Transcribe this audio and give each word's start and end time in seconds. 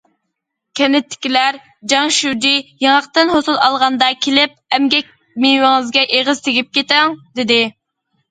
كەنتتىكىلەر: 0.77 1.57
جاڭ 1.93 2.13
شۇجى، 2.15 2.53
ياڭاقتىن 2.85 3.33
ھوسۇل 3.33 3.59
ئالغاندا 3.67 4.09
كېلىپ 4.27 4.57
ئەمگەك 4.77 5.13
مېۋىڭىزگە 5.45 6.07
ئېغىز 6.19 6.43
تېگىپ 6.49 6.75
كېتىڭ، 6.79 7.15
دېدى. 7.41 7.63